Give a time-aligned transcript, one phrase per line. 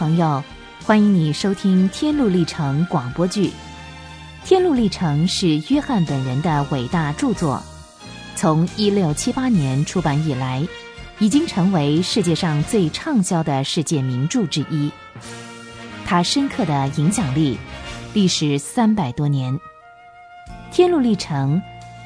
[0.00, 0.42] 朋友，
[0.82, 3.48] 欢迎你收听《天路历程》广播剧。
[4.46, 7.62] 《天路历程》是约翰本人的伟大著作，
[8.34, 10.66] 从一六七八年出版以来，
[11.18, 14.90] 已经成为世界上最畅销的世界名著之一。
[16.06, 17.58] 它深刻的影响力
[18.14, 19.52] 历时三百多年，
[20.72, 21.56] 《天路历程》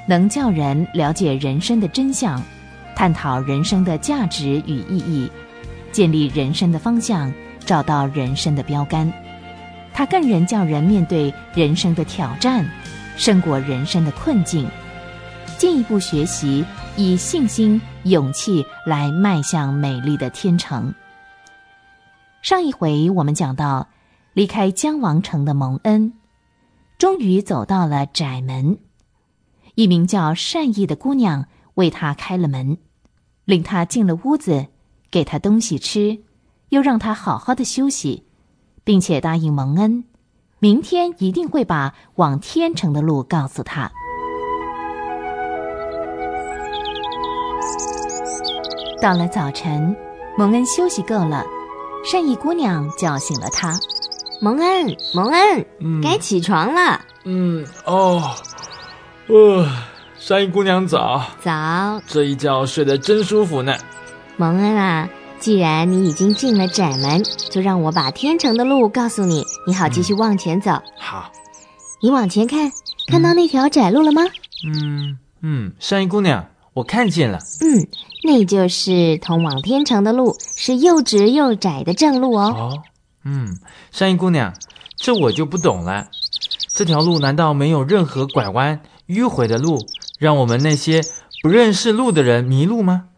[0.08, 2.42] 能叫人了解人生的真相，
[2.96, 5.30] 探讨人生的价值与意义。
[5.92, 7.32] 建立人生的方向，
[7.64, 9.12] 找到人生的标杆，
[9.92, 12.64] 它更能叫人面对人生的挑战，
[13.16, 14.68] 胜过人生的困境，
[15.59, 16.64] 进一步学习
[16.96, 20.95] 以信心、勇气来迈向美丽的天城。
[22.42, 23.88] 上一回我们讲到，
[24.33, 26.12] 离开江王城的蒙恩，
[26.98, 28.78] 终于走到了窄门，
[29.75, 32.78] 一名叫善意的姑娘为他开了门，
[33.44, 34.66] 领他进了屋子。
[35.10, 36.19] 给他东西吃，
[36.75, 38.25] 又让他好好的休息，
[38.83, 40.05] 并且答应蒙恩，
[40.58, 43.91] 明天一定会把往天城的路告诉他。
[49.00, 49.94] 到了早晨，
[50.36, 51.44] 蒙恩休息够了，
[52.05, 53.72] 善意姑娘叫醒了他。
[54.41, 55.64] 蒙恩，蒙恩，
[56.03, 57.00] 该起床了。
[57.25, 58.20] 嗯，哦，
[59.28, 59.69] 呃，
[60.19, 61.22] 善意姑娘早。
[61.41, 62.00] 早。
[62.06, 63.77] 这一觉睡得真舒服呢。
[64.36, 65.09] 蒙恩啊，
[65.45, 70.70] 既然你已经进了窄门，就让我把天城的路告诉你，你好继续往前走。
[70.98, 71.31] 好，
[72.00, 72.73] 你往前看，
[73.09, 74.22] 看到那条窄路了吗？
[74.67, 77.41] 嗯嗯，善意姑娘，我看见了。
[77.61, 77.87] 嗯，
[78.22, 82.55] 那就是通往天城的路，是又直又窄的正路哦。
[82.56, 82.83] 哦，
[83.27, 83.59] 嗯，
[83.91, 84.55] 善意姑娘，
[84.97, 86.09] 这我就不懂了。
[86.69, 89.78] 这条路难道没有任何拐弯迂回的路，
[90.19, 91.03] 让我们那些
[91.42, 93.09] 不认识路的人迷路吗？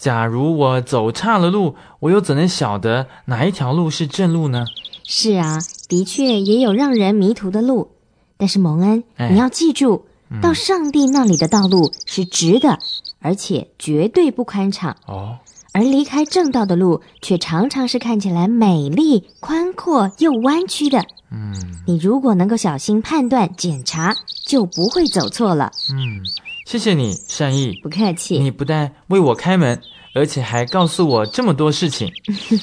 [0.00, 4.64] 假如我走岔了路，我又怎能晓得哪一条路是正路呢？
[5.04, 5.58] 是啊，
[5.90, 7.90] 的确也有让人迷途的路。
[8.38, 10.06] 但是蒙恩，你要记住，
[10.40, 12.78] 到上帝那里的道路是直的，
[13.20, 14.96] 而且绝对不宽敞。
[15.06, 15.36] 哦，
[15.74, 21.04] 而离开正道的路，却常常是看起来美丽、宽阔又弯曲的。
[21.30, 21.54] 嗯，
[21.86, 25.70] 你如果能够小心判断、检查，就不会走错了。
[25.92, 26.24] 嗯。
[26.70, 27.80] 谢谢你，善意。
[27.82, 28.38] 不客气。
[28.38, 29.82] 你不但为我开门，
[30.14, 32.08] 而且还告诉我这么多事情。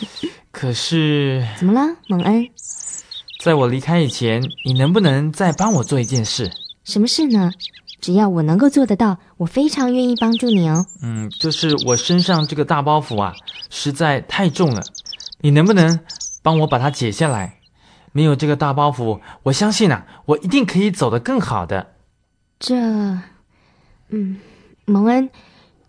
[0.50, 2.48] 可是，怎么了，蒙恩？
[3.44, 6.50] 在我离开以前，你能不能再帮我做一件事？
[6.86, 7.52] 什么事呢？
[8.00, 10.86] 只要我能够做得到，我非常愿意帮助你哦。
[11.04, 13.34] 嗯，就是我身上这个大包袱啊，
[13.70, 14.82] 实在太重了。
[15.42, 16.00] 你能不能
[16.42, 17.60] 帮我把它解下来？
[18.14, 21.96] 没有这个大包袱，我相信啊，我一定可以走得更好的。
[22.58, 22.74] 这。
[24.10, 24.38] 嗯，
[24.86, 25.30] 蒙恩，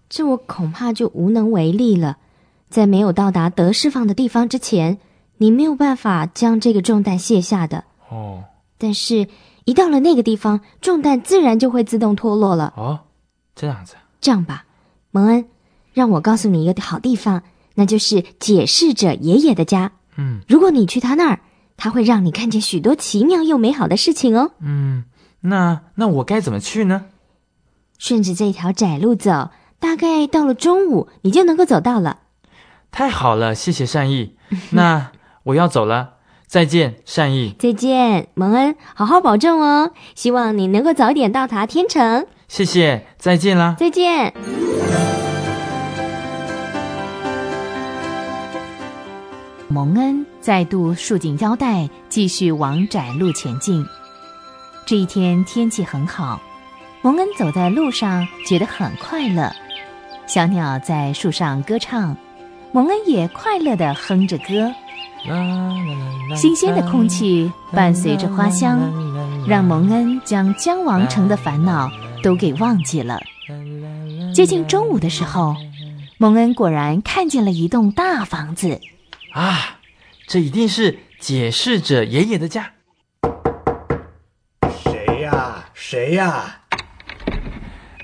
[0.09, 2.19] 这我恐怕就无能为力了。
[2.69, 4.99] 在没有到达得释放的地方之前，
[5.39, 7.85] 你没有办法将这个重担卸下的。
[8.11, 8.45] 哦，
[8.77, 9.29] 但是，
[9.65, 12.75] 一到了那个地方，重担自然就会自动脱落了。
[12.77, 13.01] 哦，
[13.55, 13.95] 这样子。
[14.21, 14.65] 这样吧，
[15.11, 15.47] 蒙恩，
[15.93, 17.43] 让我告诉你一个好地方，
[17.75, 19.93] 那就是解释者爷爷的家。
[20.17, 21.41] 嗯，如果你去他那儿，
[21.77, 24.51] 他会让你看见许多奇妙又美好的事情哦。
[24.61, 25.05] 嗯，
[25.41, 27.07] 那那我该怎么去呢？
[27.99, 32.21] 顺着这条窄路走，大概到了中午，你就能够走到了。
[32.91, 34.37] 太好了，谢谢善意。
[34.71, 35.11] 那
[35.43, 36.15] 我要走了，
[36.47, 37.55] 再见，善意。
[37.59, 39.93] 再见，蒙恩，好好保重哦。
[40.15, 42.27] 希望你能够早点到达天城。
[42.49, 43.77] 谢谢，再见啦。
[43.79, 44.33] 再见。
[49.69, 53.85] 蒙恩再度束紧腰带，继续往窄路前进。
[54.87, 56.41] 这一天天气很好。
[57.01, 59.53] 蒙恩走在路上，觉得很快乐。
[60.27, 62.17] 小鸟在树上歌唱，
[62.73, 64.73] 蒙恩也快乐地哼着歌。
[66.37, 68.81] 新鲜的空气伴随着花香，
[69.47, 71.89] 让蒙恩将将王城的烦恼
[72.23, 73.21] 都给忘记了。
[74.35, 75.55] 接近中午的时候，
[76.19, 78.81] 蒙恩果然看见了一栋大房子。
[79.33, 79.79] 啊，
[80.27, 82.73] 这一定是解释者爷爷的家。
[84.83, 85.65] 谁呀？
[85.75, 86.63] 谁呀？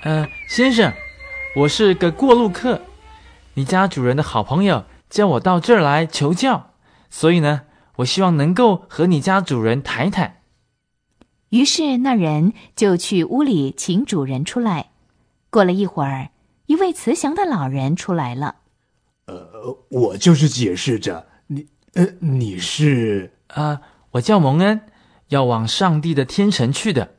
[0.04, 0.92] 呃，先生，
[1.56, 2.82] 我是个过路客，
[3.54, 6.72] 你家主人的好朋友叫我到这儿来求教，
[7.08, 7.62] 所以呢，
[7.96, 10.42] 我希望能够和你家主人谈谈。
[11.48, 14.90] 于是那人就去屋里请主人出来。
[15.48, 16.28] 过了一会儿，
[16.66, 18.56] 一位慈祥的老人出来了。
[19.24, 23.80] 呃，我就是解释着你，呃，你是啊，
[24.10, 24.82] 我叫蒙恩，
[25.28, 27.14] 要往上帝的天城去的。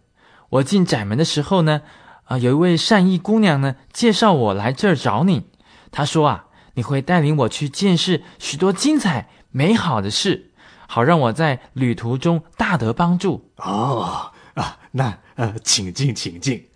[0.50, 1.82] 我进窄门的时候呢。
[2.26, 5.48] 啊，有一位善意姑娘呢，介绍我来这儿找你。
[5.92, 10.52] 她说啊，你会带领我去见识许多精彩美好的事，
[10.88, 13.52] 好让我在旅途中大得帮助。
[13.58, 16.68] 哦啊，那呃，请进，请进，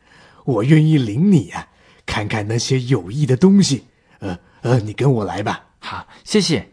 [0.45, 1.67] 我愿意领你啊，
[2.05, 3.87] 看看那些有益的东西。
[4.19, 5.65] 呃呃，你跟我来吧。
[5.79, 6.69] 好，谢谢。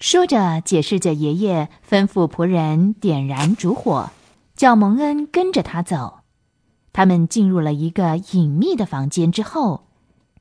[0.00, 4.10] 说着，解释着爷爷吩咐仆人点燃烛火，
[4.60, 6.18] 叫蒙恩跟着他走。
[6.92, 9.86] 他们进入了一个隐秘的房间之后，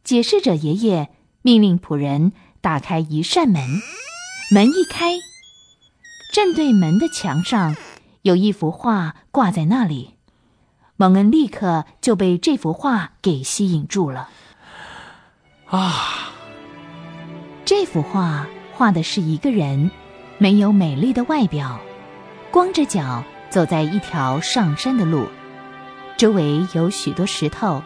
[0.04, 1.08] 解释者爷爷
[1.42, 3.64] 命令仆人打开一扇门。
[4.54, 5.14] 门一开，
[6.34, 7.78] 正对门的墙上
[8.24, 10.16] 有一幅画挂在那里。
[10.98, 14.28] 蒙恩立刻就被这幅画给吸引住了。
[15.68, 16.34] 啊，
[17.64, 19.90] 这幅画画的是一个人，
[20.38, 21.80] 没有美丽的外表，
[22.52, 25.28] 光着脚走在一条上山的路，
[26.18, 27.82] 周围有许多石头，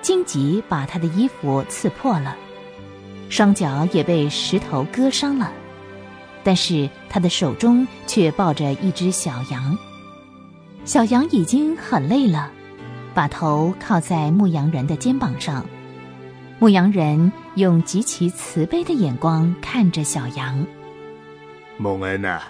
[0.00, 2.36] 荆棘把他的衣服刺破了，
[3.28, 5.52] 双脚也被石头割伤了，
[6.42, 9.76] 但是他的手中却抱着一只小羊。
[10.84, 12.52] 小羊已经很累了，
[13.14, 15.64] 把头靠在牧羊人的肩膀上。
[16.60, 20.64] 牧羊人用极其慈悲的眼光看着小羊。
[21.78, 22.40] 蒙恩呐、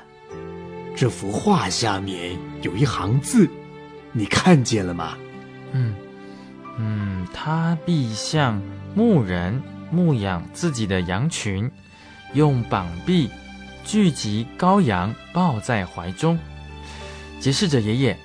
[0.96, 3.50] 这幅画下面有一行字，
[4.12, 5.16] 你看见了吗？
[5.72, 5.94] 嗯
[6.78, 8.60] 嗯，他必像
[8.94, 9.60] 牧人
[9.90, 11.70] 牧养自己的羊群，
[12.32, 13.28] 用膀臂
[13.84, 16.38] 聚集羔羊，抱在怀中。
[17.40, 18.16] 解释者爷爷，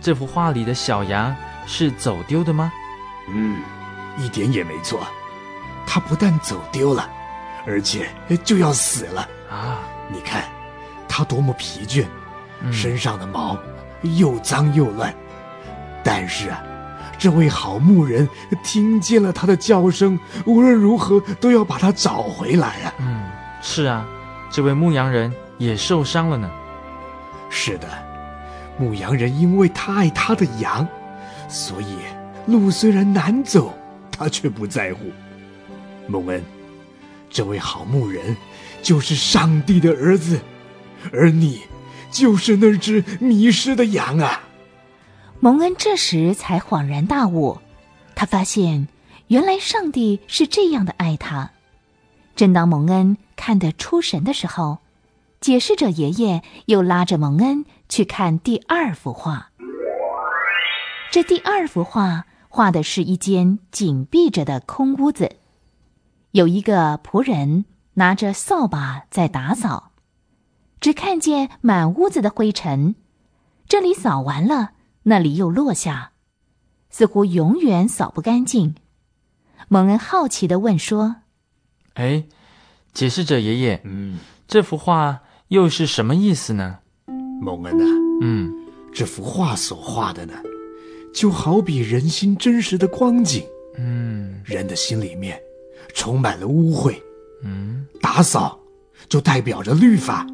[0.00, 1.34] 这幅画里的小羊
[1.66, 2.70] 是走丢的吗？
[3.32, 3.62] 嗯，
[4.18, 5.06] 一点也没错。
[5.86, 7.10] 他不但走丢了，
[7.66, 8.08] 而且
[8.44, 9.26] 就要死了。
[9.50, 9.80] 啊，
[10.12, 10.44] 你看，
[11.12, 12.06] 他多么疲倦，
[12.62, 13.58] 嗯身上的毛
[14.02, 15.12] 又脏又乱。
[16.04, 16.62] 但是啊，
[17.18, 18.26] 这位好牧人
[18.62, 22.94] 听见了他的叫声，无论如何都要把他找回来啊！
[22.98, 23.28] 嗯，
[23.60, 24.06] 是啊，
[24.50, 26.48] 这位牧羊人也受伤了呢。
[27.50, 27.88] 是的，
[28.78, 30.86] 牧羊人因为他爱他的羊，
[31.48, 31.96] 所以
[32.46, 33.74] 路虽然难走，
[34.10, 35.00] 他却不在乎。
[36.06, 36.42] 蒙恩，
[37.28, 38.36] 这位好牧人
[38.82, 40.40] 就是上帝的儿子，
[41.12, 41.62] 而你
[42.10, 44.42] 就是那只迷失的羊啊！
[45.40, 47.58] 蒙恩这时才恍然大悟，
[48.14, 48.88] 他发现
[49.28, 51.50] 原来上帝是这样的爱他。
[52.36, 54.78] 正当蒙恩看得出神的时候，
[55.40, 59.50] 解释者爷爷又拉着蒙恩去看第二幅画。
[61.10, 65.36] 这第二幅画画的是一间紧闭着的空屋子，
[66.32, 67.64] 有一个仆人
[67.94, 69.89] 拿着扫把在打扫，
[70.80, 72.94] 只看见满屋子的灰尘，
[73.68, 74.72] 这里扫完了。
[75.04, 76.12] 那里又落下，
[76.90, 78.74] 似乎永远扫不干净。
[79.68, 81.16] 蒙恩好奇地问说
[81.94, 82.24] 哎，
[82.92, 86.78] 解释者爷爷，嗯，这幅画又是什么意思呢？
[87.40, 87.84] 蒙恩呐、
[88.22, 88.52] 嗯
[88.92, 90.34] 这幅画所画的呢，
[91.14, 93.44] 就好比人心真实的光景。
[93.78, 95.40] 嗯人的心里面
[95.94, 97.00] 充满了污秽，
[97.42, 98.58] 嗯打扫
[99.08, 100.26] 就代表着律法，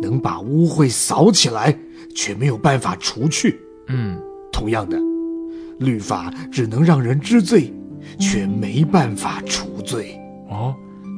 [0.00, 1.76] 能把污秽扫起来，
[2.14, 3.60] 却没有办法除去。
[3.88, 4.18] 嗯
[4.52, 4.98] 同样的，
[5.78, 7.72] 律法只能让人知罪，
[8.18, 10.20] 却没办法除罪。
[10.48, 10.74] 哦，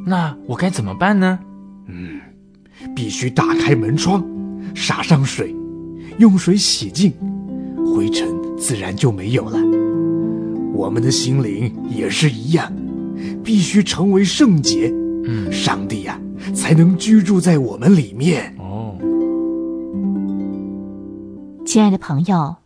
[0.06, 1.38] 那我该怎么办呢？
[1.88, 2.20] 嗯，
[2.94, 4.24] 必须打开门窗，
[4.74, 5.54] 洒上水，
[6.18, 7.12] 用水洗净，
[7.94, 9.58] 灰尘自然就没有了。
[10.74, 12.72] 我们的心灵也是一样，
[13.42, 14.92] 必须成为圣洁，
[15.26, 16.20] 嗯上帝呀、
[16.54, 18.54] 才能居住在我们里面。
[21.64, 22.56] 亲爱的朋友，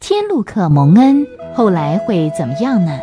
[0.00, 3.00] 天路克蒙恩后来会怎么样呢？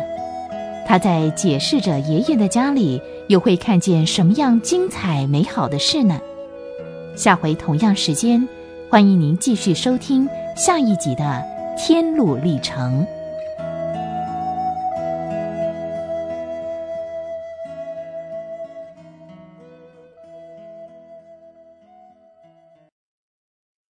[0.86, 6.18] 他在解释着爷爷的家里又会看见什么样精彩美好的事呢？
[7.16, 8.48] 下回同样时间，
[8.88, 11.24] 欢迎您继续收听下一集的
[11.76, 13.00] 《天路历程》。